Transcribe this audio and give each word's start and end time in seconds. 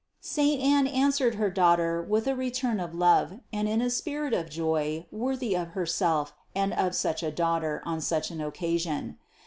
721. 0.19 0.33
Saint 0.33 0.75
Anne 0.97 1.03
answered 1.05 1.35
her 1.35 1.51
Daughter 1.51 2.01
with 2.01 2.25
a 2.25 2.33
re 2.35 2.49
turn 2.49 2.79
of 2.79 2.95
love 2.95 3.39
and 3.53 3.69
in 3.69 3.81
a 3.81 3.89
spirit 3.91 4.33
of 4.33 4.49
joy 4.49 5.05
worthy 5.11 5.55
of 5.55 5.73
herself 5.77 6.33
and 6.55 6.73
of 6.73 6.95
such 6.95 7.21
a 7.21 7.29
Daughter 7.29 7.83
on 7.85 8.01
such 8.01 8.31
an 8.31 8.41
occasion. 8.41 9.19